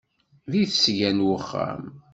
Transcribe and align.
Deg 0.51 0.65
tesga 0.69 1.11
n 1.15 1.19
uxxam. 1.35 1.83